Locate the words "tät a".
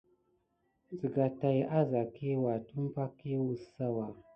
1.15-1.81